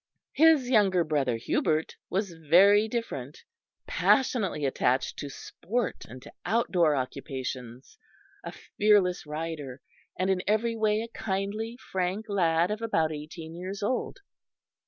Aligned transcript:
His 0.33 0.67
younger 0.67 1.03
brother 1.03 1.37
Hubert 1.37 1.95
was 2.09 2.31
very 2.33 2.87
different; 2.87 3.43
passionately 3.85 4.65
attached 4.65 5.19
to 5.19 5.29
sport 5.29 6.05
and 6.09 6.19
to 6.23 6.31
outdoor 6.43 6.95
occupations, 6.95 7.99
a 8.43 8.51
fearless 8.51 9.27
rider, 9.27 9.79
and 10.17 10.31
in 10.31 10.41
every 10.47 10.75
way 10.75 11.01
a 11.01 11.07
kindly, 11.07 11.77
frank 11.91 12.25
lad 12.29 12.71
of 12.71 12.81
about 12.81 13.11
eighteen 13.11 13.53
years 13.53 13.83
old. 13.83 14.21